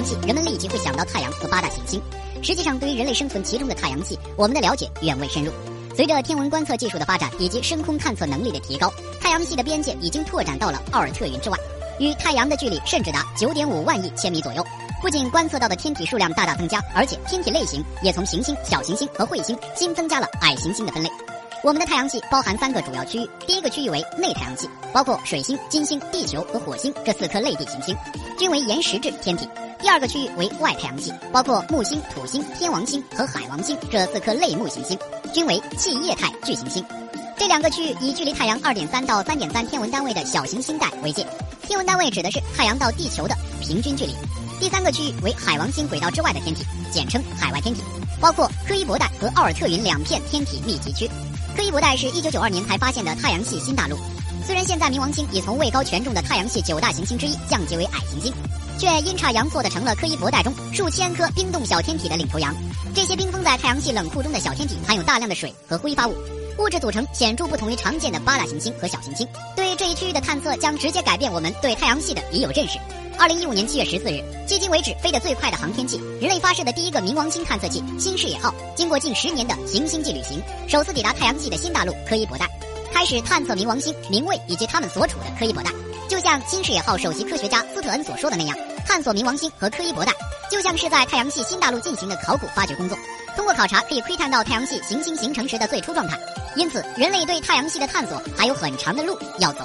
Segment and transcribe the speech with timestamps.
[0.00, 2.00] 阳系，人们立即会想到太阳和八大行星。
[2.42, 5.52] 实际上，对于人类生存其中的太阳系，我们的了解远未深入。
[5.94, 8.90] 随着天文观测技术的发展以及深空探测能力的提高，
[9.20, 11.58] 太阳系的边界已经拓展到了奥尔特云之外，
[11.98, 14.64] 与太阳的距离甚至达九点五万亿千米左右。
[15.02, 21.10] 不仅观测到的天体数量大大增加，而且天体类型也从行星、小行星和彗星新增加了矮行星的分类。
[21.62, 27.94] 我们的太阳系包含三个主要区域，第一个区域为内太阳系，包括水星、金星、地球和火星这四颗类地行星，
[28.38, 29.46] 均为岩石质天体。
[29.82, 34.98] 第二个区域为外太阳系，包括木星、土星、天王星和海王星这四颗类木行星，
[35.32, 36.84] 均为气液态巨行星。
[37.36, 41.26] 这两个区域以距离太阳二点三到三点三天文单位的小行星带为界，
[41.66, 44.14] 天文单位指的是太阳到地球的平均距离。
[44.60, 46.62] 第三个区域为海王星轨道之外的天体，
[46.92, 47.80] 简称海外天体，
[48.20, 51.10] 包括柯伊伯带和奥尔特云两片天体密集区。
[51.56, 53.96] 柯伊伯带是一九九二年才发现的太阳系新大陆。
[54.46, 58.32] 虽然现在冥王星已从位高权重的太阳系九大行星之一降级为矮行星，
[58.80, 62.56] 却阴差阳错的成了柯伊伯带中数千颗冰冻小天体的领头羊。
[62.94, 66.16] 这些冰封在太阳系冷库中的小天体含有大量的水和挥发物，
[66.56, 69.28] 物质组成显著不同于常见的八大行星和小行星。
[69.54, 72.78] 对这一区域的探测将直接改变我们对太阳系的已有认识。
[73.18, 82.48] 二零一五年七月十四日，迄今为止飞得最快的航天器——人类发射的第一个冥王星探测器新视野号，经过近十年的行星际旅行，首次抵达太阳系的新大陆柯伊伯带。
[82.90, 85.70] 开始探测冥王星、冥卫以及他们所处的柯伊伯带，
[86.08, 88.56] 就像新视野号首席科学家斯特恩所说的那样，
[88.90, 90.12] 探索冥王星和柯伊伯带，
[90.50, 92.98] 就像是在太阳系新大陆进行的考古发掘工作。
[93.36, 96.18] 通过考察，可以窥探到太阳系行星形成时的最初状态。
[96.56, 99.64] 因此，人类对太阳系的探索还有很长的路要走。